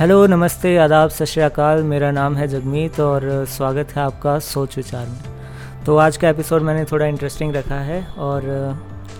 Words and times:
Hello 0.00 0.26
नमस्ते 0.26 0.76
आदाब 0.76 1.08
सत 1.08 1.24
श्रीकाल 1.24 1.82
मेरा 1.82 2.10
नाम 2.10 2.36
है 2.36 2.48
जगमीत 2.48 3.00
और 3.00 3.44
स्वागत 3.44 3.88
है 3.90 4.02
आपका 4.02 4.38
सोच 4.38 4.76
विचार 4.76 5.06
में। 5.06 5.84
तो 5.84 5.96
आज 5.96 6.16
का 6.16 6.28
एपिसोड 6.28 6.62
मैंने 6.62 6.84
थोड़ा 6.84 7.06
इंटरेस्टिंग 7.06 7.54
रखा 7.54 7.74
है 7.74 8.06
और 8.18 8.46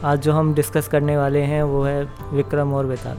आज 0.05 0.21
जो 0.21 0.33
हम 0.33 0.55
डिस्कस 0.55 0.89
करने 0.89 1.17
वाले 1.17 1.41
हैं 1.41 1.63
वो 1.63 1.83
है 1.85 2.09
विक्रम 2.33 2.73
और 2.75 2.87
बेताल। 2.87 3.17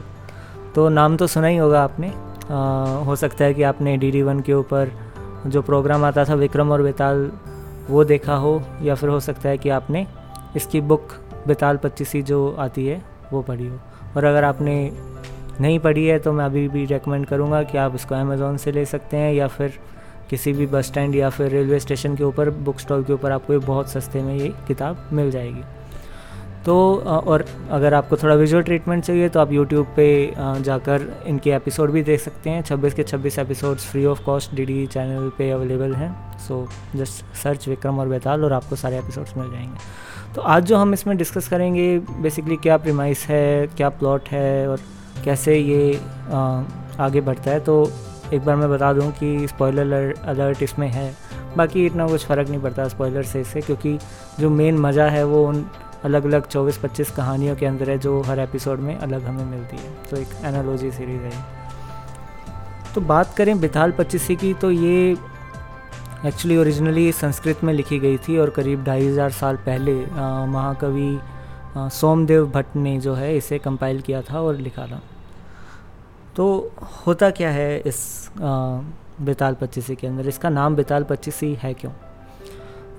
तो 0.75 0.89
नाम 0.89 1.17
तो 1.17 1.27
सुना 1.27 1.47
ही 1.47 1.57
होगा 1.57 1.83
आपने। 1.83 2.13
आ, 2.51 2.83
हो 3.03 3.15
सकता 3.15 3.45
है 3.45 3.53
कि 3.53 3.63
आपने 3.63 3.97
डी 3.97 4.11
डी 4.11 4.21
वन 4.21 4.39
के 4.39 4.53
ऊपर 4.53 4.91
जो 5.47 5.61
प्रोग्राम 5.61 6.05
आता 6.05 6.25
था 6.25 6.33
विक्रम 6.33 6.71
और 6.71 6.81
बेताल 6.81 7.31
वो 7.89 8.03
देखा 8.03 8.35
हो 8.35 8.63
या 8.81 8.95
फिर 8.95 9.09
हो 9.09 9.19
सकता 9.19 9.49
है 9.49 9.57
कि 9.57 9.69
आपने 9.69 10.07
इसकी 10.55 10.81
बुक 10.81 11.07
बेताल 11.47 11.77
पच्चीसी 11.77 12.21
जो 12.21 12.55
आती 12.59 12.87
है 12.87 13.01
वो 13.33 13.41
पढ़ी 13.41 13.67
हो। 13.67 13.79
और 14.17 14.25
अगर 14.25 14.43
आपने 14.43 14.91
नहीं 15.59 15.79
पढ़ी 15.79 16.05
है 16.07 16.19
तो 16.19 16.31
मैं 16.33 16.45
अभी 16.45 16.67
भी 16.67 16.85
रेकमेंड 16.85 17.25
करूँगा 17.25 17.63
कि 17.63 17.77
आप 17.77 17.95
इसको 17.95 18.15
अमेज़ोन 18.15 18.57
से 18.57 18.71
ले 18.71 18.85
सकते 18.85 19.17
हैं 19.17 19.33
या 19.33 19.47
फिर 19.47 19.79
किसी 20.29 20.53
भी 20.53 20.65
बस 20.65 20.85
स्टैंड 20.85 21.15
या 21.15 21.29
फिर 21.29 21.49
रेलवे 21.49 21.79
स्टेशन 21.79 22.15
के 22.15 22.23
ऊपर 22.23 22.49
बुक 22.49 22.79
स्टॉल 22.79 23.03
के 23.03 23.13
ऊपर 23.13 23.31
आपको 23.31 23.59
बहुत 23.59 23.89
सस्ते 23.89 24.21
में 24.21 24.35
ये 24.35 24.53
किताब 24.67 25.09
मिल 25.13 25.31
जाएगी। 25.31 25.63
तो 26.65 26.95
और 27.27 27.45
अगर 27.71 27.93
आपको 27.93 28.17
थोड़ा 28.17 28.35
विजुअल 28.35 28.63
ट्रीटमेंट 28.63 29.03
चाहिए 29.03 29.29
तो 29.29 29.39
आप 29.39 29.51
यूट्यूब 29.51 29.87
पे 29.95 30.33
जाकर 30.37 31.23
इनके 31.27 31.51
एपिसोड 31.51 31.91
भी 31.91 32.03
देख 32.03 32.19
सकते 32.19 32.49
हैं। 32.49 32.63
26 32.63 32.93
के 32.93 33.03
26 33.03 33.39
episodes 33.39 33.85
free 33.85 34.05
of 34.05 34.23
cost 34.23 34.53
the 34.55 34.85
channel 34.87 35.29
पे 35.37 35.49
अवेलेबल 35.51 35.93
हैं। 35.93 36.39
सो 36.39 36.67
जस्ट 36.95 37.35
सर्च 37.35 37.67
विक्रम 37.67 37.99
और 37.99 38.07
बेताल 38.07 38.43
और 38.43 38.53
आपको 38.53 38.75
सारे 38.75 38.97
एपिसोड्स 38.97 39.37
मिल 39.37 39.51
जाएँगे। 39.51 40.33
तो 40.35 40.41
आज 40.41 40.65
जो 40.65 40.77
हम 40.77 40.93
इसमें 40.93 41.17
डिस्कस 41.17 41.47
करेंगे 41.47 41.97
बेसिकली 41.99 42.55
क्या 42.55 42.77
प्रीमाइस 42.77 43.25
है, 43.29 43.67
क्या 43.67 43.89
प्लॉट 43.89 44.29
है 44.29 44.67
और 44.69 44.79
कैसे 45.21 45.57
ये 45.57 45.93
आगे 46.99 47.21
बढ़ता 47.21 47.51
है। 47.51 47.59
तो 47.59 47.91
एक 48.33 48.45
बार 48.45 48.55
मैं 48.55 48.69
बता 48.69 48.91
दूँ 48.93 49.11
कि 49.13 49.47
स्पॉयलर 49.47 50.13
अलर्ट 50.25 50.63
इसमें 50.63 50.87
है। 50.89 51.13
बाकी 51.57 51.85
इतना 51.85 52.07
कुछ 52.07 52.25
फ़र्क 52.25 52.49
नहीं 52.49 52.61
पड़ता 52.61 52.87
स्पॉयलर 52.87 53.23
से 53.23 53.41
इससे, 53.41 53.61
क्योंकि 53.61 53.97
जो 54.39 54.49
मेन 54.49 54.77
मज़ा 54.79 55.05
है 55.09 55.23
वो 55.25 55.45
उन 55.47 55.65
अलग 56.05 56.25
अलग 56.25 56.47
24-25 56.47 57.11
कहानियों 57.11 57.55
के 57.55 57.65
अंदर 57.65 57.89
है 57.89 57.97
जो 57.99 58.21
हर 58.21 58.39
एपिसोड 58.39 58.79
में 58.79 58.95
अलग 58.97 59.25
हमें 59.25 59.43
मिलती 59.45 59.77
है। 59.77 59.91
तो 60.09 60.17
एक 60.17 60.27
एनालॉजी 60.45 60.91
सीरीज़ 60.91 61.21
है 61.23 61.43
तो 62.95 63.01
बात 63.03 63.33
करें 63.35 63.59
बिथाल 63.61 63.91
पच्चीसी 63.91 64.35
की 64.35 64.53
तो 64.53 64.71
ये 64.71 65.11
एक्चुअली 66.25 66.57
ओरिजिनली 66.57 67.11
संस्कृत 67.11 67.63
में 67.63 67.73
लिखी 67.73 67.99
गई 67.99 68.17
थी 68.19 68.37
और 68.37 68.49
करीब 68.49 68.83
ढाई 68.83 69.05
हज़ार 69.07 69.31
साल 69.31 69.55
पहले 69.65 69.93
महाकवि 70.47 71.19
सोमदेव 71.75 72.45
भट्ट 72.47 72.75
ने 72.75 72.99
जो 72.99 73.13
है 73.13 73.35
इसे 73.37 73.59
कंपाइल 73.59 74.01
किया 74.01 74.21
था 74.21 74.41
और 74.41 74.55
लिखा 74.57 74.85
था। 74.87 75.01
तो 76.35 76.71
होता 77.07 77.29
क्या 77.29 77.49
है 77.49 77.79
इस 77.79 78.29
बेताल 79.21 79.53
पच्चीसी 79.53 79.95
के 79.95 80.07
अंदर? 80.07 80.27
इसका 80.27 80.49
नाम 80.49 80.75
बेताल 80.75 81.03
पच्चीसी 81.03 81.53
है 81.53 81.73
क्यों? 81.73 81.91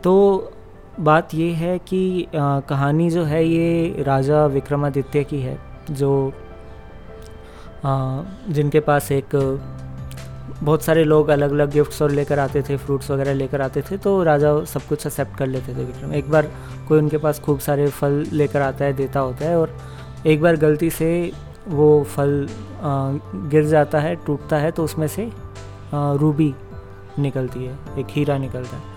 तो 0.05 0.53
बात 1.01 1.35
ये 1.35 1.51
है 1.53 1.79
कि 1.79 2.25
आ, 2.25 2.61
कहानी 2.61 3.11
जो 3.11 3.25
है 3.25 3.45
ये 3.45 4.03
राजा 4.03 4.47
विक्रमादित्य 4.47 5.25
की 5.25 5.41
है 5.41 5.59
जो 5.91 6.33
आ, 7.85 8.23
जिनके 8.49 8.81
पास 8.81 9.11
एक 9.13 9.37
बहुत 10.63 10.83
सारे 10.83 11.05
लोग 11.05 11.29
अलग 11.29 11.51
अलग 11.51 11.71
गिफ्ट्स 11.71 12.03
और 12.03 12.11
लेकर 12.11 12.39
आते 12.39 12.63
थे 12.63 12.77
फ्रूट्स 12.77 13.11
वगैरह 13.11 13.35
लेकर 13.35 13.61
आते 13.61 13.83
थे 13.83 13.97
तो 13.99 14.23
राजा 14.23 14.53
सब 14.65 14.83
कुछ 14.83 15.07
एक्सेप्ट 15.07 15.37
कर 15.37 15.47
लेते 15.47 15.75
थे 15.75 15.85
विक्रम। 15.85 16.13
एक 16.13 16.31
बार 16.31 16.51
कोई 16.89 16.99
उनके 16.99 17.19
पास 17.19 17.41
खूब 17.41 17.59
सारे 17.59 17.89
फल 17.89 18.25
लेकर 18.33 18.63
आता 18.63 18.85
है 18.85 18.93
देता 18.93 19.21
होता 19.21 19.45
है 19.45 19.57
और 19.59 19.77
एक 20.27 20.43
बार 20.43 20.57
गलती 20.57 20.91
से 20.91 21.11
वो 21.69 22.03
फल 22.05 22.47
गिर 23.51 23.65
जाता 23.65 23.99
है, 24.01 24.15
टूटता 24.17 24.57
है 24.57 24.71
तो 24.71 24.85
उसमें 24.85 25.07
से 25.09 25.31
रूबी 25.95 26.55
निकलती 27.19 27.65
है, 27.65 27.79
एक 27.99 28.07
हीरा 28.11 28.39
निकलता 28.39 28.77
है। 28.77 28.91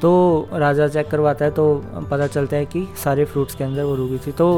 तो 0.00 0.48
राजा 0.52 0.86
चेक 0.88 1.08
करवाता 1.10 1.44
है 1.44 1.50
तो 1.50 1.74
पता 2.10 2.26
चलता 2.26 2.56
है 2.56 2.66
कि 2.66 2.86
सारे 3.04 3.24
फ्रूट्स 3.24 3.54
के 3.54 3.64
अंदर 3.64 3.82
वो 3.82 3.94
रूबी 3.94 4.18
थी। 4.18 4.32
तो 4.32 4.48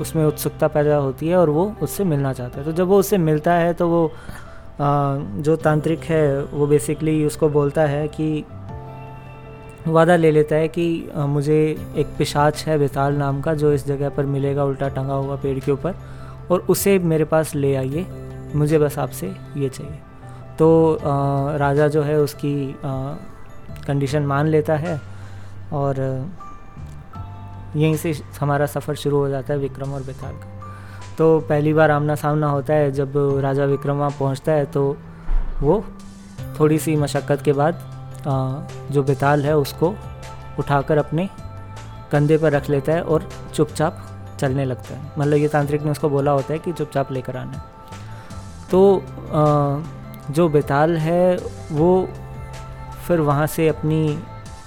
उसमें 0.00 0.24
उत्सुकता 0.24 0.68
पैदा 0.68 0.96
होती 0.96 1.28
है 1.28 1.36
और 1.36 1.50
वो 1.50 1.72
उससे 1.82 2.04
मिलना 2.04 2.32
चाहता 2.32 2.58
है। 2.58 2.64
तो 2.64 2.72
जब 2.72 2.86
वो 2.86 2.98
उससे 2.98 3.18
मिलता 3.18 3.54
है 3.54 3.72
तो 3.74 3.88
वो 3.88 4.10
जो 4.78 5.56
तांत्रिक 5.56 6.00
है, 6.00 6.42
वो 6.44 6.66
बेसिकली 6.66 7.24
उसको 7.24 7.48
बोलता 7.48 7.82
है 7.82 8.06
कि, 8.08 8.44
वादा 9.88 10.16
ले 10.16 10.30
लेता 10.30 10.56
है 10.56 10.68
कि 10.68 11.08
मुझे 11.16 11.56
एक 11.96 12.06
पिशाच 12.18 12.64
है, 12.66 12.78
बेताल 12.78 13.14
नाम 13.14 13.40
का, 13.40 13.54
जो 13.54 13.72
इस 13.72 13.86
जगह 13.86 14.08
पर 14.08 14.26
मिलेगा, 14.26 14.64
उल्टा 14.64 14.88
टंगा 14.88 15.14
हुआ 15.14 15.36
पेड़ 15.36 15.58
के 15.58 15.72
ऊपर। 15.72 15.94
और 16.50 16.60
उसे 16.68 16.98
मेरे 16.98 17.24
पास 17.24 17.54
ले 17.54 17.74
आइए 17.76 18.06
मुझे 18.54 18.78
बस 18.78 18.98
आपसे 18.98 19.26
ये 19.56 19.68
चाहिए। 19.68 19.98
तो 20.58 20.94
आ, 20.94 21.56
राजा 21.56 21.88
जो 21.88 22.02
है 22.02 22.18
उसकी 22.20 22.54
कंडीशन 23.86 24.26
मान 24.26 24.46
लेता 24.46 24.76
है 24.76 25.00
और 25.72 26.00
यहीं 27.76 27.96
से 27.96 28.12
हमारा 28.40 28.66
सफ़र 28.66 28.94
शुरू 28.94 29.16
हो 29.16 29.28
जाता 29.28 29.52
है 29.54 29.58
विक्रम 29.60 29.92
और 29.94 30.02
बेताल 30.02 30.32
का। 30.32 30.54
तो 31.18 31.38
पहली 31.40 31.72
बार 31.74 31.90
आमना 31.90 32.14
सामना 32.14 32.48
होता 32.48 32.74
है 32.74 32.90
जब 32.92 33.12
राजा 33.42 33.64
विक्रम 33.64 33.96
वहाँ 33.96 34.10
पहुँचता 34.10 34.52
है 34.52 34.64
तो 34.66 34.96
वो 35.60 35.84
थोड़ी 36.60 36.78
सी 36.78 36.96
मशक्क़त 36.96 37.42
के 37.42 37.52
बाद 37.52 37.74
आ, 38.26 38.60
जो 38.90 39.02
बेताल 39.02 39.44
है 39.44 39.56
उसको 39.56 39.94
उठाकर 40.58 40.98
अपने 40.98 41.28
कंधे 42.12 42.38
पर 42.38 42.52
रख 42.52 42.70
लेता 42.70 42.92
है 42.92 43.02
और 43.02 43.28
चुपचाप 43.54 44.06
चलने 44.36 44.64
लगता 44.64 44.94
है। 44.94 45.12
मतलब 45.18 45.36
ये 45.36 45.48
तांत्रिक 45.48 45.82
ने 45.82 45.90
उसको 45.90 46.08
बोला 46.08 46.30
होता 46.30 46.52
है 46.52 46.58
कि 46.58 46.72
चुपचाप 46.72 47.12
लेकर 47.12 47.36
आना। 47.36 47.64
तो 48.70 49.02
जो 50.30 50.48
बेताल 50.48 50.96
है 50.98 51.36
वो 51.72 52.08
फिर 53.06 53.20
वहाँ 53.20 53.46
से 53.46 53.68
अपनी 53.68 54.18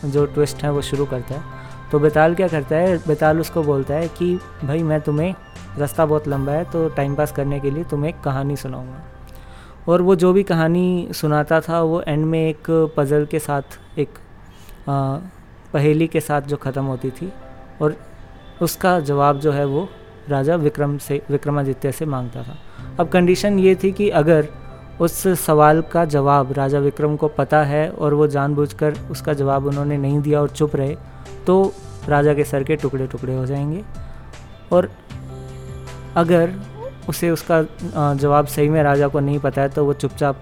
जो 0.06 0.26
ट्विस्ट 0.26 0.64
है 0.64 0.72
वो 0.72 0.82
शुरू 0.82 1.06
करता 1.06 1.36
है। 1.36 1.58
तो 1.92 2.00
बेताल 2.00 2.36
क्या 2.36 2.48
करता 2.48 2.76
है? 2.76 2.98
बेताल 3.08 3.40
उसको 3.40 3.64
बोलता 3.64 3.94
है 3.94 4.08
कि 4.10 4.36
भाई 4.64 4.84
मैं 4.84 5.00
तुम्हें 5.02 5.34
रास्ता 5.78 6.06
बहुत 6.06 6.28
लंबा 6.28 6.52
है 6.52 6.64
तो 6.66 6.88
टाइम 6.90 7.16
पास 7.16 7.32
करने 7.32 7.60
के 7.60 7.72
लिए 7.72 7.84
तुम्हें 7.84 8.10
एक 8.10 8.22
कहानी 8.22 8.56
सुनाऊँगा। 8.56 9.04
और 9.88 10.02
वो 10.02 10.16
जो 10.16 10.32
भी 10.34 10.44
कहानी 10.44 11.08
सुनाता 11.14 11.60
था 11.62 11.82
वो 11.82 12.02
एंड 12.02 12.26
में 12.26 12.40
एक 12.40 12.70
पज़ल 12.98 13.26
के 13.26 13.40
साथ 13.40 13.80
एक 14.00 14.10
आ, 14.90 15.18
पहेली 15.74 16.08
के 16.08 16.20
साथ 16.20 16.42
जो 16.42 16.58
ख़त्म 16.58 16.84
होती 16.86 17.10
थी 17.12 17.32
और 17.82 17.96
उसका 18.62 19.00
जवाब 19.00 19.40
जो 19.40 19.52
है 19.52 19.66
वो 19.66 19.88
राजा 20.30 20.56
विक्रम 20.56 20.98
से, 20.98 21.22
विक्रमादित्य 21.30 21.92
से 21.92 22.06
माँगता 22.06 22.44
था। 22.44 22.58
अब 23.00 23.10
कंडीशन 23.10 23.60
ये 23.60 23.76
थी 23.76 23.92
कि 23.92 24.10
अगर 24.10 24.48
उस 25.00 25.28
सवाल 25.28 25.82
का 25.82 26.06
जवाब 26.06 26.52
राजा 26.52 26.80
विक्रम 26.80 27.16
को 27.16 27.28
पता 27.28 27.64
है 27.64 27.90
और 27.90 28.14
वो 28.14 28.28
जानबूझकर 28.28 28.94
उसका 29.12 29.34
जवाब 29.34 29.66
उन्होंने 29.66 29.98
नहीं 29.98 30.20
दिया 30.22 30.42
और 30.42 30.50
चुप 30.50 30.76
रहे 30.76 30.98
तो 31.48 31.74
राजा 32.10 32.34
के 32.34 32.44
सर 32.44 32.64
के 32.64 32.76
टुकड़े 32.76 33.08
टुकड़े 33.08 33.36
हो 33.36 33.46
जाएँगे। 33.46 33.84
और 34.72 34.90
अगर 36.16 36.54
उसे 37.10 37.32
उसका 37.32 37.64
जवाब 38.14 38.48
सही 38.48 38.70
में 38.70 38.84
राजा 38.84 39.08
को 39.08 39.20
नहीं 39.20 39.40
पता 39.40 39.62
है 39.62 39.70
तो 39.70 39.86
वो 39.86 39.94
चुपचाप 39.94 40.38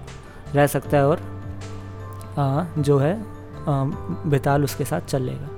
रह 0.54 0.66
सकता 0.66 0.96
है 0.96 1.06
और 1.06 1.20
जो 2.78 2.98
है 2.98 3.24
बेताल 4.30 4.64
उसके 4.64 4.84
साथ 4.84 5.00
चलेगा 5.00 5.48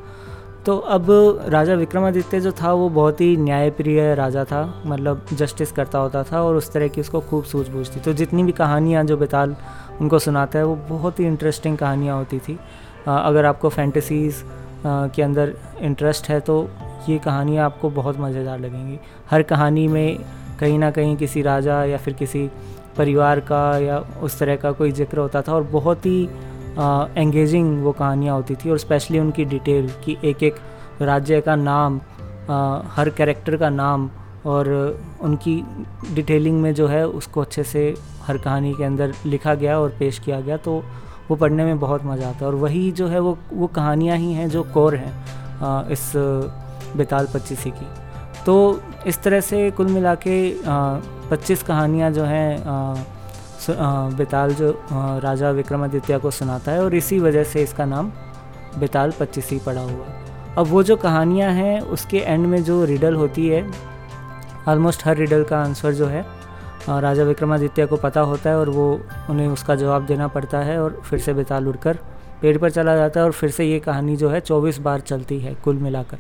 तो 0.67 0.77
अब 0.77 1.07
राजा 1.49 1.75
विक्रमादित्य 1.75 2.41
जो 2.41 2.51
था 2.53 2.73
वो 2.73 2.89
बहुत 2.89 3.21
ही 3.21 3.37
न्यायप्रिय 3.37 4.15
राजा 4.15 4.45
था 4.45 4.63
मतलब 4.87 5.27
जस्टिस 5.33 5.73
करता 5.73 5.99
होता 5.99 6.23
था 6.23 6.43
और 6.43 6.57
उस 6.57 6.73
तरह 6.73 6.89
की 6.89 7.01
उसको 7.01 7.21
खूब 7.21 7.45
सूझबूझ 7.45 7.87
थी। 7.97 8.01
तो 8.01 8.13
जितनी 8.13 8.43
भी 8.43 8.53
कहानियाँ 8.53 9.05
जो 9.05 9.17
बेताल 9.17 9.57
उनको 10.01 10.19
सुनाता 10.19 10.59
है 10.59 10.65
वो 10.65 10.75
बहुत 10.89 11.21
ही 11.21 11.27
इंटरेस्टिंग 11.27 11.79
कहानियाँ 11.79 12.17
होती 12.17 12.39
थी। 12.39 12.59
आ, 13.09 13.17
अगर 13.19 13.45
आपको 13.45 13.69
फैंटसीज़ 13.69 14.43
के 14.87 15.23
अंदर 15.23 15.55
इंटरेस्ट 15.81 16.29
है 16.29 16.41
तो 16.41 16.69
ये 17.09 17.19
कहानियाँ 17.19 17.65
आपको 17.65 17.91
बहुत 17.91 18.19
मज़ेदार 18.21 18.59
लगेंगी। 18.59 18.99
हर 19.31 19.43
कहानी 19.43 19.87
में 19.89 20.19
कहीं 20.61 20.79
ना 20.79 20.91
कहीं 20.91 21.17
किसी 21.17 21.43
राजा 21.43 21.85
या 21.85 21.99
फिर 21.99 22.15
किसी 22.15 22.49
परिवार 22.97 23.41
का 23.41 23.79
या 23.79 23.99
उस 24.23 24.39
तरह 24.39 24.57
का 24.57 24.73
कोई 24.73 24.93
ज़िक्र 24.93 25.19
होता 25.19 25.43
था 25.43 25.55
और 25.55 25.63
बहुत 25.63 26.07
ही 26.07 26.29
एंगेजिंग 27.17 27.83
वो 27.85 27.93
कहानियाँ 27.93 28.35
होती 28.37 28.55
थी 28.55 28.71
और 28.71 28.79
स्पेशली 28.79 29.19
उनकी 29.19 29.45
डिटेल 29.45 29.91
कि 30.05 30.17
एक 30.25 30.43
एक 30.43 30.55
राज्य 31.03 31.41
का 31.41 31.57
नाम 31.57 32.01
आ, 32.51 32.81
हर 32.87 33.11
कैरेक्टर 33.11 33.57
का 33.57 33.69
नाम 33.71 34.11
और 34.47 34.69
उनकी 35.21 35.63
डिटेलिंग 36.15 36.61
में 36.63 36.73
जो 36.75 36.87
है 36.87 37.07
उसको 37.09 37.41
अच्छे 37.41 37.65
से 37.65 37.83
हर 38.23 38.39
कहानी 38.39 38.73
के 38.75 38.85
अंदर 38.85 39.13
लिखा 39.27 39.55
गया 39.55 39.79
और 39.81 39.95
पेश 39.99 40.19
किया 40.19 40.41
गया 40.41 40.57
तो 40.57 40.83
वो 41.31 41.37
पढ़ने 41.37 41.65
में 41.65 41.79
बहुत 41.81 42.05
मज़ा 42.05 42.29
आता 42.29 42.39
है। 42.39 42.47
और 42.47 42.55
वही 42.55 42.91
जो 42.93 43.07
है 43.09 43.21
वो 43.21 43.37
वो 43.53 43.67
कहानियाँ 43.67 44.17
ही 44.17 44.33
हैं 44.33 44.49
जो 44.51 44.63
कोर 44.75 44.95
हैं 44.95 45.89
इस 45.91 46.13
बेताल 46.97 47.29
पच्चीसी 47.35 47.71
की। 47.71 47.87
तो 48.47 48.81
इस 49.07 49.23
तरह 49.23 49.41
से 49.41 49.71
कुल 49.71 49.87
मिला 49.87 50.15
के 50.27 50.37
पच्चीस 51.31 51.63
कहानियाँ 51.63 52.11
जो 52.11 52.25
हैं 52.25 52.51
बेताल 53.69 54.55
जो 54.55 54.71
राजा 54.93 55.51
विक्रमादित्य 55.51 56.19
को 56.19 56.31
सुनाता 56.31 56.73
है 56.73 56.85
और 56.85 56.95
इसी 56.95 57.19
वजह 57.21 57.45
से 57.45 57.63
इसका 57.63 57.85
नाम 57.85 58.11
बेताल 58.79 59.13
पच्चीसी 59.21 59.59
पड़ा 59.59 59.81
हुआ। 59.81 60.07
अब 60.59 60.67
वो 60.67 60.83
जो 60.83 60.97
कहानियाँ 60.97 61.51
हैं, 61.53 61.81
उसके 61.81 62.19
एंड 62.19 62.47
में 62.47 62.63
जो 62.65 62.85
रिडल 62.85 63.15
होती 63.15 63.49
है 63.49 63.65
ऑलमोस्ट 64.69 65.07
हर 65.07 65.17
रिडल 65.17 65.45
का 65.45 65.59
आंसर 65.59 65.93
जो 65.93 66.07
है 66.07 66.25
राजा 66.89 67.23
विक्रमादित्य 67.23 67.87
को 67.87 67.97
पता 67.97 68.21
होता 68.21 68.51
है 68.51 68.59
और 68.59 68.69
वो 68.69 68.93
उन्हें 69.31 69.49
उसका 69.49 69.75
जवाब 69.75 70.07
देना 70.07 70.29
पड़ता 70.29 70.59
है 70.59 70.81
और 70.83 71.01
फिर 71.05 71.19
से 71.19 71.35
बेताल 71.35 71.69
उड़कर 71.69 71.99
पेड़ 72.43 72.57
पर 72.59 72.71
चला 72.71 72.97
जाता 72.97 73.21
है 73.21 73.27
और 73.27 73.33
फिर 73.33 73.51
से 73.51 73.65
ये 73.65 73.79
कहानी 73.81 74.17
जो 74.17 74.29
है, 74.31 74.41
चौबीस 74.41 74.79
बार 74.79 75.01
चलती 75.01 75.39
है 75.41 75.55
कुल 75.55 75.77
मिलाकर। 75.77 76.19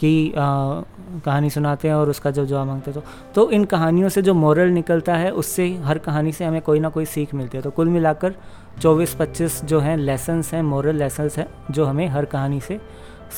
कि 0.00 0.32
कहानी 0.36 1.50
सुनाते 1.50 1.88
हैं 1.88 1.94
और 1.94 2.10
उसका 2.10 2.30
जो 2.30 2.44
जवाब 2.46 2.66
मांगते 2.66 2.90
हैं 2.90 3.00
तो 3.00 3.06
तो 3.34 3.50
इन 3.50 3.64
कहानियों 3.64 4.08
से 4.08 4.22
जो 4.22 4.34
मॉरल 4.34 4.68
निकलता 4.70 5.14
है, 5.14 5.30
उससे 5.32 5.68
हर 5.84 5.98
कहानी 5.98 6.32
से 6.32 6.44
हमें 6.44 6.60
कोई 6.62 6.80
ना 6.80 6.88
कोई 6.88 7.04
सीख 7.06 7.34
मिलती 7.34 7.58
है। 7.58 7.62
तो 7.62 7.70
कुल 7.70 7.88
मिलाकर 7.88 8.34
24-25 8.80 9.64
जो 9.64 9.80
हैं 9.80 9.96
लेसन्स 9.96 10.52
हैं 10.54 10.62
मॉरल 10.62 10.96
लेसन्स 10.96 11.38
हैं, 11.38 11.46
जो 11.70 11.84
हमें 11.84 12.06
हर 12.08 12.24
कहानी 12.26 12.60
से 12.60 12.80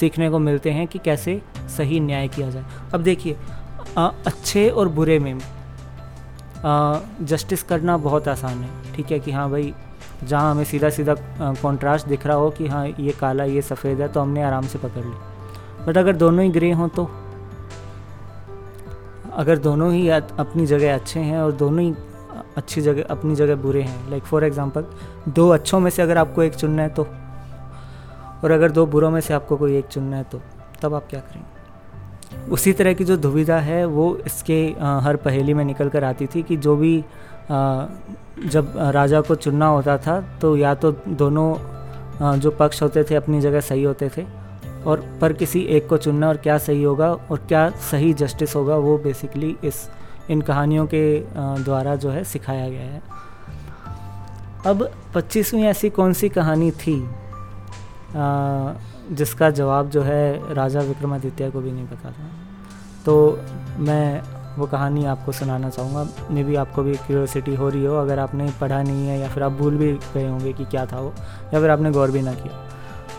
सीखने 0.00 0.30
को 0.30 0.38
मिलते 0.38 0.70
हैं 0.70 0.86
कि 0.86 0.98
कैसे 0.98 1.40
सही 1.76 2.00
न्याय 2.00 2.28
किया 2.28 2.50
जाए। 2.50 2.64
अब 2.94 3.02
देखिए 3.02 3.36
अच्छे 3.96 4.68
और 4.70 4.88
बुरे 4.90 5.18
में 5.18 5.38
जस्टिस 7.22 7.62
करना 7.62 7.96
बहुत 7.98 8.28
आसान 8.28 8.58
है। 8.58 8.94
ठीक 8.94 9.10
है 9.12 9.18
कि 9.20 9.32
हाँ 9.32 9.50
भाई, 9.50 9.72
जहाँ 10.22 10.50
हमें 10.50 10.64
सीधा 10.64 10.90
सीधा 10.90 11.14
कॉन्ट्रास्ट 11.62 12.06
दिख 12.08 12.26
रहा 12.26 12.36
हो 12.36 12.50
कि 12.50 12.66
हाँ 12.68 12.86
ये 12.88 13.12
काला, 13.20 13.44
ये 13.44 13.62
सफ़ेद 13.62 14.00
है 14.00 14.08
तो 14.08 14.20
हमने 14.20 14.42
आराम 14.42 14.66
से 14.66 14.78
पकड़ 14.78 15.04
ली 15.04 15.31
बट 15.86 15.98
अगर 15.98 16.16
दोनों 16.16 16.44
ही 16.44 16.50
ग्रे 16.50 16.70
हों 16.72 16.88
तो? 16.88 17.10
अगर 19.32 19.58
दोनों 19.58 19.92
ही 19.92 20.08
अपनी 20.08 20.66
जगह 20.66 20.94
अच्छे 20.94 21.20
हैं 21.20 21.38
और 21.38 21.52
दोनों 21.52 21.80
ही 21.80 21.94
अच्छी 22.56 22.80
जगह 22.80 23.04
अपनी 23.10 23.34
जगह 23.34 23.56
बुरे 23.56 23.82
हैं 23.82 24.10
लाइक 24.10 24.22
फॉर 24.22 24.44
एग्ज़ाम्पल 24.44 24.84
दो 25.28 25.48
अच्छों 25.48 25.80
में 25.80 25.90
से 25.90 26.02
अगर 26.02 26.18
आपको 26.18 26.42
एक 26.42 26.54
चुनना 26.54 26.82
है 26.82 26.88
तो? 26.88 27.06
और 28.44 28.50
अगर 28.50 28.70
दो 28.70 28.86
बुरों 28.86 29.10
में 29.10 29.20
से 29.20 29.34
आपको 29.34 29.56
कोई 29.56 29.76
एक 29.76 29.86
चुनना 29.86 30.16
है 30.16 30.22
तो? 30.22 30.40
तब 30.82 30.94
आप 30.94 31.06
क्या 31.10 31.20
करेंगे? 31.20 32.50
उसी 32.50 32.72
तरह 32.72 32.94
की 32.94 33.04
जो 33.04 33.16
दुविधा 33.16 33.58
है, 33.58 33.84
वो 33.84 34.16
इसके 34.26 34.64
हर 35.02 35.16
पहेली 35.16 35.54
में 35.54 35.64
निकल 35.64 35.88
कर 35.88 36.04
आती 36.04 36.26
थी 36.26 36.42
कि 36.42 36.56
जो 36.56 36.76
भी 36.76 37.04
जब 38.46 38.72
राजा 38.76 39.20
को 39.20 39.34
चुनना 39.34 39.66
होता 39.66 39.96
था 39.98 40.20
तो 40.40 40.56
या 40.56 40.74
तो 40.74 40.92
दोनों 41.08 42.38
जो 42.38 42.50
पक्ष 42.50 42.82
होते 42.82 43.04
थे 43.04 43.14
अपनी 43.14 43.40
जगह 43.40 43.60
सही 43.60 43.82
होते 43.82 44.10
थे 44.16 44.41
और 44.86 45.04
पर 45.20 45.32
किसी 45.32 45.60
एक 45.60 45.88
को 45.88 45.96
चुनना 45.96 46.28
और 46.28 46.36
क्या 46.36 46.58
सही 46.58 46.82
होगा 46.82 47.12
और 47.12 47.38
क्या 47.48 47.68
सही 47.90 48.12
जस्टिस 48.12 48.54
होगा 48.56 48.76
वो 48.76 48.96
बेसिकली 48.98 49.56
इस 49.64 49.88
इन 50.30 50.40
कहानियों 50.40 50.86
के 50.86 51.02
द्वारा 51.36 51.96
जो 51.96 52.10
है 52.10 52.24
सिखाया 52.24 52.68
गया 52.68 52.80
है। 52.80 53.02
अब 54.66 54.88
पच्चीसवीं 55.14 55.64
ऐसी 55.64 55.90
कौन 55.90 56.12
सी 56.12 56.28
कहानी 56.28 56.70
थी 56.70 57.02
आ, 58.16 58.72
जिसका 59.10 59.50
जवाब 59.50 59.90
जो 59.90 60.02
है 60.02 60.54
राजा 60.54 60.80
विक्रमादित्य 60.80 61.50
को 61.50 61.60
भी 61.60 61.72
नहीं 61.72 61.86
पता 61.86 62.10
था? 62.10 62.28
तो 63.06 63.38
मैं 63.78 64.22
वो 64.58 64.66
कहानी 64.66 65.04
आपको 65.04 65.32
सुनाना 65.32 65.68
चाहूँगा। 65.70 66.06
मे 66.30 66.44
भी 66.44 66.54
आपको 66.54 66.82
भी 66.82 66.94
क्यूरोसिटी 66.96 67.54
हो 67.54 67.68
रही 67.68 67.84
हो 67.84 67.96
अगर 67.96 68.18
आपने 68.18 68.50
पढ़ा 68.60 68.82
नहीं 68.82 69.06
है 69.08 69.18
या 69.20 69.28
फिर 69.28 69.42
आप 69.42 69.52
भूल 69.52 69.76
भी 69.76 69.92
गए 70.14 70.28
होंगे 70.28 70.52
कि 70.52 70.64
क्या 70.64 70.84
था 70.86 71.00
वो 71.00 71.12
या 71.54 71.60
फिर 71.60 71.70
आपने 71.70 71.90
गौर 71.90 72.10
भी 72.10 72.22
ना 72.22 72.34
किया। 72.34 72.68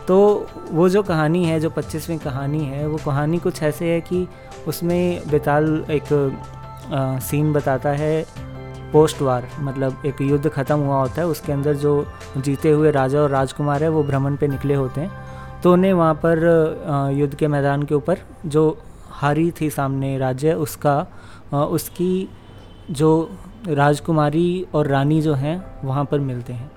तो 0.08 0.48
वो 0.72 0.88
जो 0.90 1.04
कहानी 1.04 1.44
है 1.46 1.60
जो 1.60 1.70
पच्चीसवीं 1.70 2.18
कहानी 2.18 2.64
है 2.66 2.88
वो 2.88 2.98
कहानी 2.98 3.38
कुछ 3.40 3.62
ऐसे 3.64 3.94
है 3.94 4.02
कि 4.02 4.28
उसमें 4.68 5.30
बेताल 5.30 5.86
एक 5.92 6.14
आ, 6.94 7.20
सीन 7.20 7.54
बताता 7.54 7.90
है 7.90 8.26
पोस्ट 8.92 9.22
वार 9.22 9.48
मतलब 9.60 10.02
एक 10.06 10.22
युद्ध 10.22 10.50
ख़त्म 10.50 10.80
हुआ 10.80 10.96
होता 10.96 11.22
है 11.22 11.28
उसके 11.28 11.52
अंदर 11.52 11.76
जो 11.76 11.94
जीते 12.38 12.72
हुए 12.72 12.92
राजा 12.92 13.20
और 13.20 13.30
राजकुमार 13.30 13.84
है 13.84 13.90
वो 13.90 14.04
भ्रमण 14.04 14.36
पे 14.36 14.48
निकले 14.48 14.74
होते 14.74 15.02
हैं। 15.02 15.62
तो 15.62 15.74
उन्हें 15.74 15.94
वहाँ 15.94 16.14
पर 16.26 17.12
युद्ध 17.14 17.34
के 17.36 17.48
मैदान 17.48 17.84
के 17.84 17.96
ऊपर 17.96 18.18
जो 18.46 18.78
हारी 19.12 19.52
थी 19.52 19.70
सामने 19.70 20.18
राज्य 20.18 20.54
उसका 20.54 20.96
उसकी 21.54 22.30
जो 22.92 23.10
राजकुमारी 23.68 24.66
और 24.74 24.88
रानी 24.88 25.22
जो 25.22 25.34
हैं 25.34 25.56
वहाँ 25.84 26.06
पर 26.06 26.20
मिलते 26.20 26.54
हैं। 26.54 26.72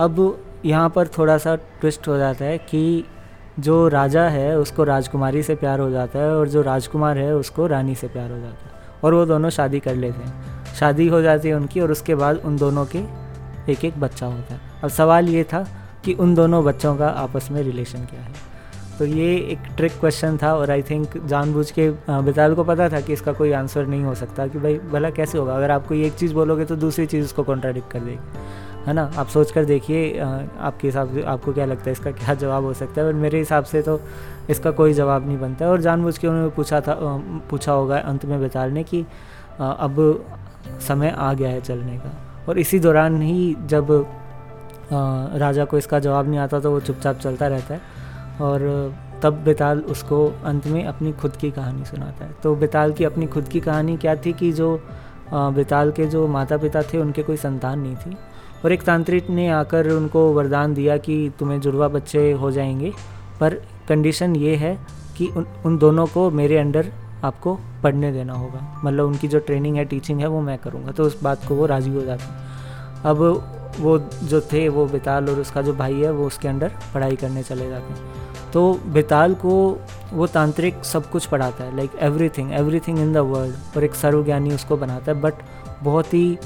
अब 0.00 0.44
यहाँ 0.64 0.90
पर 0.90 1.08
थोड़ा 1.08 1.38
सा 1.38 1.56
ट्विस्ट 1.56 2.08
हो 2.08 2.18
जाता 2.18 2.44
है 2.44 2.58
कि 2.58 3.04
जो 3.60 3.88
राजा 3.88 4.22
है, 4.22 4.58
उसको 4.58 4.84
राजकुमारी 4.84 5.42
से 5.42 5.54
प्यार 5.54 5.80
हो 5.80 5.90
जाता 5.90 6.18
है 6.18 6.36
और 6.36 6.48
जो 6.48 6.62
राजकुमार 6.62 7.18
है, 7.18 7.34
उसको 7.34 7.66
रानी 7.66 7.94
से 7.94 8.08
प्यार 8.08 8.30
हो 8.30 8.38
जाता 8.38 8.66
है। 8.66 8.78
और 9.04 9.14
वो 9.14 9.26
दोनों 9.26 9.50
शादी 9.50 9.80
कर 9.80 9.94
लेते 9.94 10.24
हैं। 10.24 10.64
शादी 10.64 11.08
हो 11.08 11.22
जाती 11.22 11.48
है 11.48 11.54
उनकी 11.54 11.80
और 11.80 11.92
उसके 11.92 12.14
बाद 12.14 12.36
उन 12.44 12.56
दोनों 12.56 12.86
के 12.86 12.98
एक 13.72 13.84
एक 13.84 14.00
बच्चा 14.00 14.26
होता 14.26 14.54
है। 14.54 14.60
अब 14.84 14.90
सवाल 14.90 15.28
ये 15.28 15.44
था 15.44 15.66
कि 16.04 16.14
उन 16.14 16.34
दोनों 16.34 16.64
बच्चों 16.64 16.96
का 16.96 17.08
आपस 17.08 17.48
में 17.50 17.62
रिलेशन 17.62 17.98
क्या 17.98 18.20
है? 18.20 18.32
तो 18.98 19.04
ये 19.04 19.36
एक 19.36 19.58
ट्रिक 19.76 19.92
क्वेश्चन 19.92 20.38
था 20.42 20.54
और 20.54 20.70
आई 20.70 20.82
थिंक 20.82 21.26
जानबूझ 21.26 21.70
के 21.70 21.90
बिताल 22.10 22.54
को 22.54 22.64
पता 22.64 22.88
था 22.88 23.00
कि 23.00 23.12
इसका 23.12 23.32
कोई 23.32 23.52
आंसर 23.52 23.86
नहीं 23.86 24.02
हो 24.02 24.14
सकता 24.14 24.46
कि 24.46 24.58
भाई, 24.58 24.78
भला 24.78 25.10
कैसे 25.10 25.38
होगा? 25.38 25.56
अगर 25.56 25.70
आप 25.70 25.86
कोई 25.86 26.04
एक 26.04 26.14
चीज़ 26.14 26.34
बोलोगे 26.34 26.64
तो 26.64 26.76
दूसरी 26.76 27.06
चीज़ 27.06 27.24
उसको 27.24 27.42
कॉन्ट्राडिक्ट 27.42 27.90
कर 27.90 28.00
देगी। 28.00 28.18
है 28.88 28.92
ना? 28.94 29.10
आप 29.16 29.26
सोच 29.28 29.50
कर 29.50 29.64
देखिए 29.64 30.18
आपके 30.18 30.86
हिसाब 30.88 31.12
से 31.14 31.22
आपको 31.24 31.52
क्या 31.52 31.64
लगता 31.66 31.84
है, 31.84 31.92
इसका 31.92 32.10
क्या 32.12 32.34
जवाब 32.36 32.64
हो 32.64 32.72
सकता 32.74 33.00
है? 33.00 33.06
और 33.06 33.12
मेरे 33.14 33.38
हिसाब 33.38 33.64
से 33.64 33.82
तो 33.82 34.00
इसका 34.50 34.70
कोई 34.72 34.92
जवाब 34.94 35.26
नहीं 35.26 35.38
बनता। 35.38 35.64
है 35.64 35.70
और 35.70 35.80
जानबूझ 35.80 36.16
के 36.18 36.28
उन्होंने 36.28 36.50
पूछा 36.50 36.80
था 36.80 36.96
पूछा 37.50 37.72
होगा 37.72 37.98
अंत 37.98 38.24
में 38.24 38.40
बेताल 38.40 38.70
ने 38.72 38.82
कि 38.84 39.04
अब 39.60 40.24
समय 40.88 41.10
आ 41.10 41.32
गया 41.32 41.48
है 41.48 41.60
चलने 41.60 41.96
का। 41.96 42.12
और 42.48 42.58
इसी 42.58 42.78
दौरान 42.78 43.20
ही 43.22 43.56
जब 43.66 43.90
राजा 44.92 45.64
को 45.64 45.78
इसका 45.78 45.98
जवाब 45.98 46.28
नहीं 46.28 46.38
आता 46.38 46.60
तो 46.60 46.70
वो 46.70 46.80
चुपचाप 46.80 47.18
चलता 47.18 47.46
रहता 47.46 47.74
है। 47.74 47.80
और 48.40 48.94
तब 49.22 49.42
बेताल 49.44 49.78
उसको 49.90 50.26
अंत 50.44 50.66
में 50.66 50.84
अपनी 50.84 51.12
खुद 51.12 51.36
की 51.36 51.50
कहानी 51.50 51.84
सुनाता 51.84 52.24
है। 52.24 52.34
तो 52.42 52.54
बेताल 52.56 52.92
की 52.92 53.04
अपनी 53.04 53.26
खुद 53.26 53.48
की 53.48 53.60
कहानी 53.60 53.96
क्या 53.96 54.14
थी 54.16 54.32
कि 54.32 54.52
जो 54.52 54.80
बेताल 55.32 55.90
के 55.92 56.06
जो 56.06 56.26
माता 56.28 56.56
पिता 56.56 56.82
थे, 56.82 56.98
उनके 56.98 57.22
कोई 57.22 57.36
संतान 57.36 57.80
नहीं 57.80 57.96
थी। 57.96 58.16
और 58.64 58.72
एक 58.72 58.82
तांत्रिक 58.82 59.30
ने 59.30 59.48
आकर 59.48 59.90
उनको 59.90 60.32
वरदान 60.32 60.74
दिया 60.74 60.96
कि 60.96 61.30
तुम्हें 61.38 61.60
जुड़वा 61.60 61.88
बच्चे 61.88 62.30
हो 62.32 62.50
जाएँगे। 62.50 62.92
पर 63.40 63.54
कंडीशन 63.88 64.36
ये 64.36 64.56
है 64.56 64.78
कि 65.18 65.28
उन 65.28 65.46
उन 65.66 65.78
दोनों 65.78 66.06
को 66.06 66.30
मेरे 66.30 66.58
अंडर 66.58 66.92
आपको 67.24 67.58
पढ़ने 67.82 68.12
देना 68.12 68.32
होगा। 68.32 68.60
मतलब 68.84 69.06
उनकी 69.06 69.28
जो 69.28 69.38
ट्रेनिंग 69.38 69.76
है, 69.76 69.84
टीचिंग 69.84 70.20
है, 70.20 70.26
वो 70.26 70.40
मैं 70.40 70.58
करूँगा। 70.58 70.92
तो 70.92 71.04
उस 71.04 71.22
बात 71.22 71.46
को 71.48 71.54
वो 71.54 71.66
राज़ी 71.66 71.90
हो 71.90 72.02
जाते 72.02 72.24
अब 73.08 73.18
वो 73.80 73.98
जो 74.24 74.40
थे, 74.40 74.68
वो 74.68 74.86
बेताल 74.86 75.28
और 75.28 75.40
उसका 75.40 75.62
जो 75.62 75.74
भाई 75.74 75.94
है, 75.94 76.10
वो 76.12 76.26
उसके 76.26 76.48
अंडर 76.48 76.72
पढ़ाई 76.94 77.16
करने 77.16 77.42
चले 77.42 77.68
जाते 77.68 77.92
हैं। 77.92 78.50
तो 78.52 78.72
बेताल 78.86 79.34
को 79.34 79.78
वो 80.12 80.26
तांत्रिक 80.26 80.84
सब 80.84 81.10
कुछ 81.10 81.26
पढ़ाता 81.26 81.64
है 81.64 81.76
like 81.76 81.90
everything 82.28 82.52
everything 82.80 82.98
in 82.98 83.12
the 83.12 83.16
world 83.16 83.76
और 83.76 83.84
एक 83.84 83.94
सर्वज्ञानी 83.94 84.54
उसको 84.54 84.76
बनाता 84.76 85.12
है 85.12 85.20
बट 85.20 85.34
बहुत 85.82 86.14
ही 86.14 86.38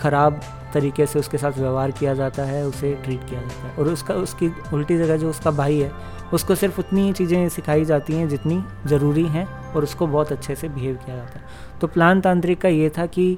ख़राब 0.00 0.40
तरीके 0.74 1.06
से 1.06 1.18
उसके 1.18 1.38
साथ 1.38 1.58
व्यवहार 1.58 1.90
किया 1.90 2.14
जाता 2.14 2.42
है, 2.42 2.64
उसे 2.66 2.92
ट्रीट 3.04 3.24
किया 3.24 3.40
जाता 3.40 3.68
है। 3.68 3.74
और 3.76 3.88
उसका, 3.88 4.14
उसकी 4.16 4.50
उल्टी 4.74 4.98
जगह 4.98 5.16
जो 5.16 5.30
उसका 5.30 5.50
भाई 5.52 5.78
है, 5.78 5.90
उसको 6.32 6.54
सिर्फ़ 6.54 6.78
उतनी 6.80 7.02
ही 7.02 7.12
चीज़ें 7.12 7.48
सिखाई 7.50 7.84
जाती 7.84 8.12
हैं 8.12 8.28
जितनी 8.28 8.62
ज़रूरी 8.86 9.24
हैं 9.28 9.46
और 9.72 9.82
उसको 9.82 10.06
बहुत 10.06 10.32
अच्छे 10.32 10.54
से 10.54 10.68
बिहेव 10.68 10.94
किया 10.96 11.16
जाता 11.16 11.38
है। 11.38 11.78
तो 11.80 11.86
प्लान 11.88 12.20
तांत्रिक 12.20 12.60
का 12.60 12.68
ये 12.68 12.90
था 12.90 13.06
कि 13.08 13.36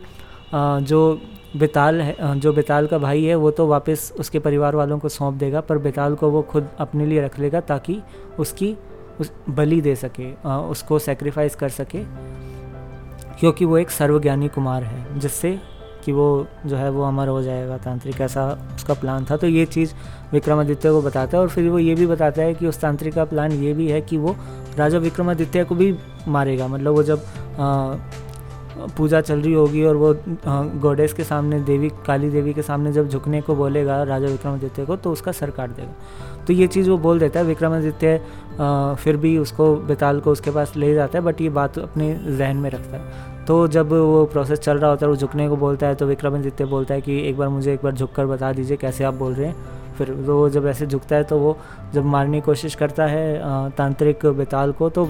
जो 0.52 1.20
बेताल 1.56 2.00
है 2.02 2.38
जो 2.40 2.52
बेताल 2.52 2.86
का 2.86 2.98
भाई 2.98 3.24
है, 3.24 3.34
वो 3.34 3.50
तो 3.50 3.66
वापस 3.66 4.12
उसके 4.18 4.38
परिवार 4.38 4.76
वालों 4.76 4.98
को 4.98 5.08
सौंप 5.10 5.34
देगा, 5.34 5.60
पर 5.60 5.78
बेताल 5.78 6.14
को 6.14 6.30
वो 6.30 6.42
खुद 6.44 6.68
अपने 6.80 7.06
लिए 7.06 7.24
रख 7.24 7.38
लेगा 7.38 7.60
ताकि 7.62 8.00
उसकी 8.38 8.76
उस 9.20 9.32
बलि 9.50 9.80
दे 9.80 9.94
सके 9.96 10.32
उसको 10.70 10.98
सेक्रीफाइस 11.00 11.54
कर 11.54 11.68
सके, 11.70 12.02
क्योंकि 13.40 13.64
वो 13.64 13.78
एक 13.78 13.90
सर्वज्ञानी 13.90 14.48
कुमार 14.48 14.82
है, 14.84 15.18
जिससे 15.18 15.58
कि 16.04 16.12
वो 16.12 16.46
जो 16.66 16.76
है 16.76 16.90
वो 16.90 17.02
अमर 17.02 17.28
हो 17.28 17.42
जाएगा 17.42 17.76
तांत्रिक 17.78 18.20
ऐसा 18.20 18.46
उसका 18.76 18.94
प्लान 18.94 19.26
था। 19.30 19.36
तो 19.36 19.46
ये 19.46 19.64
चीज़ 19.66 19.94
विक्रमादित्य 20.32 20.90
को 20.90 21.02
बताता 21.02 21.36
है 21.36 21.42
और 21.42 21.48
फिर 21.48 21.68
वो 21.70 21.78
ये 21.78 21.94
भी 21.94 22.06
बताता 22.06 22.42
है 22.42 22.54
कि 22.54 22.66
उस 22.66 22.80
तांत्रिक 22.80 23.14
का 23.14 23.24
प्लान 23.24 23.52
ये 23.52 23.72
भी 23.72 23.88
है 23.88 24.00
कि 24.00 24.16
वो 24.16 24.36
राजा 24.78 24.98
विक्रमादित्य 24.98 25.64
को 25.64 25.74
भी 25.74 25.94
मारेगा। 26.28 26.68
मतलब 26.68 26.94
वो 26.94 27.02
जब 27.02 27.24
आ, 27.58 27.96
पूजा 28.96 29.20
चल 29.20 29.40
रही 29.40 29.52
होगी 29.52 29.82
और 29.84 29.96
वो 29.96 30.14
गोडेस 30.80 31.12
के 31.12 31.24
सामने 31.24 31.60
देवी 31.60 31.88
काली 32.06 32.30
देवी 32.30 32.52
के 32.52 32.62
सामने 32.62 32.92
जब 32.92 33.08
झुकने 33.08 33.40
को 33.40 33.54
बोलेगा 33.56 34.02
राजा 34.02 34.26
विक्रमादित्य 34.26 34.84
को 34.84 34.96
तो 34.96 35.12
उसका 35.12 35.32
सर 35.32 35.50
काट 35.50 35.70
देगा। 35.70 36.44
तो 36.46 36.52
ये 36.52 36.66
चीज़ 36.66 36.90
वो 36.90 36.96
बोल 36.98 37.18
देता 37.18 37.40
है। 37.40 37.46
विक्रमादित्य 37.46 38.18
फिर 39.04 39.16
भी 39.16 39.36
उसको 39.38 39.74
बेताल 39.76 40.20
को 40.20 40.32
उसके 40.32 40.50
पास 40.50 40.76
ले 40.76 40.94
जाता 40.94 41.18
है 41.18 41.24
बट 41.24 41.40
ये 41.40 41.48
बात 41.50 41.78
अपने 41.78 42.14
जहन 42.28 42.56
में 42.56 42.70
रखता 42.70 42.96
है। 42.96 43.33
तो 43.48 43.66
जब 43.68 43.92
वो 43.92 44.24
प्रोसेस 44.24 44.58
चल 44.58 44.78
रहा 44.78 44.90
होता 44.90 45.06
है 45.06 45.10
वो 45.10 45.16
झुकने 45.16 45.48
को 45.48 45.56
बोलता 45.56 45.86
है 45.86 45.94
तो 45.94 46.06
विक्रमादित्य 46.06 46.64
बोलता 46.64 46.94
है 46.94 47.00
कि 47.00 47.18
एक 47.28 47.36
बार 47.38 47.48
मुझे 47.48 47.72
एक 47.74 47.82
बार 47.84 47.92
झुक 47.92 48.12
कर 48.12 48.26
बता 48.26 48.52
दीजिए 48.52 48.76
कैसे 48.76 49.04
आप 49.04 49.14
बोल 49.14 49.34
रहे 49.34 49.48
हैं। 49.48 49.94
फिर 49.98 50.10
वो 50.12 50.48
जब 50.50 50.66
ऐसे 50.66 50.86
झुकता 50.86 51.16
है 51.16 51.24
तो 51.24 51.38
वो 51.38 51.56
जब 51.94 52.04
मारने 52.04 52.40
की 52.40 52.44
कोशिश 52.44 52.74
करता 52.74 53.06
है 53.06 53.70
तांत्रिक 53.70 54.26
बेताल 54.28 54.72
को 54.72 54.88
तो 54.90 55.08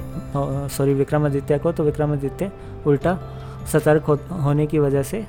सॉरी 0.69 0.95
विक्रमादित्य 0.95 1.59
को 1.59 1.73
तो 1.73 1.85
विक्रमादित्य 1.85 2.51
उल्टा 2.87 3.19
सतर्क 3.73 4.05
हो, 4.05 4.19
होने 4.43 4.67
की 4.67 4.79
वजह 4.79 5.03
से 5.03 5.25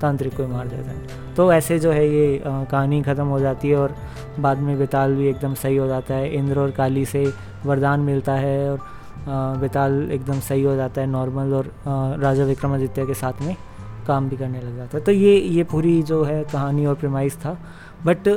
तांत्रिक 0.00 0.36
को 0.36 0.46
मार 0.48 0.68
देता 0.68 0.90
है। 0.90 1.34
तो 1.34 1.52
ऐसे 1.52 1.78
जो 1.78 1.90
है 1.90 2.08
ये 2.08 2.42
कहानी 2.46 3.02
ख़त्म 3.02 3.26
हो 3.26 3.38
जाती 3.40 3.68
है 3.68 3.76
और 3.76 3.94
बाद 4.40 4.58
में 4.58 4.78
बेताल 4.78 5.14
भी 5.14 5.28
एकदम 5.28 5.54
सही 5.54 5.76
हो 5.76 5.86
जाता 5.86 6.14
है। 6.14 6.34
इंद्र 6.34 6.58
और 6.58 6.70
काली 6.70 7.04
से 7.04 7.24
वरदान 7.66 8.00
मिलता 8.00 8.32
है 8.34 8.70
और 8.70 8.78
बेताल 9.28 10.10
एकदम 10.12 10.40
सही 10.40 10.62
हो 10.62 10.74
जाता 10.76 11.00
है 11.00 11.06
नॉर्मल 11.06 11.54
और 11.54 11.72
राजा 12.20 12.44
विक्रमादित्य 12.44 13.06
के 13.06 13.14
साथ 13.14 13.42
में 13.42 13.56
काम 14.06 14.28
भी 14.28 14.36
करने 14.36 14.60
लग 14.60 14.76
जाता 14.76 14.96
है। 14.98 15.04
तो 15.04 15.12
ये 15.12 15.38
ये 15.38 15.62
पूरी 15.64 16.02
जो 16.02 16.22
है 16.24 16.42
कहानी 16.44 16.86
और 16.86 16.94
प्रेमाइस 16.94 17.36
था। 17.36 17.56
बट 18.06 18.28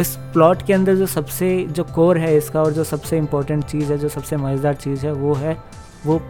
इस 0.00 0.14
प्लॉट 0.32 0.62
के 0.62 0.72
अंदर 0.72 0.94
जो 0.94 1.06
सबसे, 1.06 1.64
जो 1.66 1.84
कोर 1.84 2.18
है 2.18 2.36
इसका 2.36 2.62
और 2.62 2.72
जो 2.72 2.84
सबसे 2.84 3.18
इम्पोर्टेंट 3.18 3.64
चीज़ 3.64 3.92
है, 3.92 3.98
जो 3.98 4.08
सबसे 4.08 4.36
मज़ेदार 4.36 4.74
चीज़ 4.74 5.06
है, 5.06 5.12
वो 5.12 5.34
है, 5.34 5.56
वो 6.06 6.20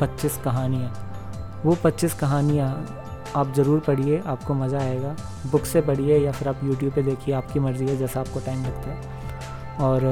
पच्चीस 0.00 0.36
कहानियाँ। 0.44 0.92
वो 1.64 1.76
पच्चीस 1.84 2.14
कहानियाँ 2.14 2.68
आप 3.36 3.52
ज़रूर 3.54 3.80
पढ़िए, 3.80 4.22
आपको 4.26 4.54
मज़ा 4.54 4.78
आएगा। 4.78 5.14
बुक 5.50 5.64
से 5.64 5.80
पढ़िए 5.80 6.18
या 6.18 6.32
फिर 6.32 6.48
आप 6.48 6.60
यूट्यूब 6.64 6.92
पे 6.92 7.02
देखिए, 7.02 7.34
आपकी 7.34 7.60
मर्ज़ी 7.60 7.86
है, 7.86 7.96
जैसा 7.96 8.20
आपको 8.20 8.40
टाइम 8.40 8.64
लगता 8.64 8.90
है। 8.90 9.78
और 9.80 10.06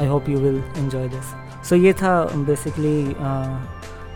I 0.00 0.06
hope 0.06 0.28
you 0.28 0.38
will 0.38 0.62
enjoy 0.78 1.08
this 1.08 1.34
so 1.68 1.76
ये 1.76 1.92
था 1.92 2.24
बेसिकली 2.24 3.14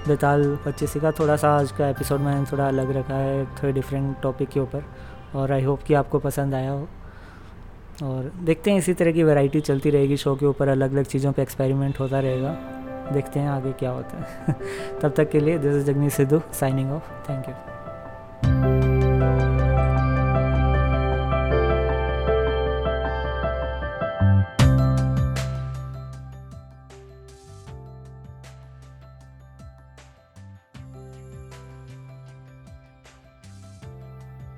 बेताल 0.09 0.59
पच्चीसी 0.67 1.01
का 1.01 1.11
थोड़ा 1.11 1.37
सा 1.37 1.51
आज 1.59 1.73
का 1.73 1.89
एपिसोड 1.89 2.21
मैंने 2.21 2.45
थोड़ा 2.53 2.69
अलग 2.69 2.97
रखा 2.97 3.15
है, 3.15 3.45
थोड़े 3.47 3.73
डिफरेंट 3.73 4.17
टॉपिक 4.23 4.49
के 4.49 4.61
ऊपर 4.61 4.85
और 5.35 5.53
आई 5.53 5.63
होप 5.63 5.83
कि 5.83 5.95
आपको 5.95 6.19
पसंद 6.19 6.55
आया 6.55 6.71
हो। 6.71 6.89
और 8.03 8.31
देखते 8.45 8.71
हैं 8.71 8.79
इसी 8.79 8.95
तरह 8.95 9.13
की 9.13 9.23
वैरायटी 9.23 9.61
चलती 9.61 9.91
रहेगी 9.91 10.17
शो 10.17 10.35
के 10.37 10.47
ऊपर 10.47 10.69
अलग 10.69 10.93
अलग 10.93 11.05
चीज़ों 11.05 11.33
पे 11.33 11.43
एक्सपेरिमेंट 11.43 12.01
होता 12.01 12.21
रहेगा। 12.21 12.57
देखते 13.13 13.41
हैं 13.41 13.49
आगे 13.49 13.73
क्या 13.73 13.91
होता 13.91 14.19
है। 14.19 14.57
तब 15.03 15.15
तक 15.17 15.31
के 15.31 15.41
लिए 15.41 15.59
this 15.59 15.75
is 15.75 15.85
Jagni 15.85 16.11
Sidhu 16.11 16.41
signing 16.53 16.93
off 16.93 17.31
thank 17.31 17.49
you 17.49 17.74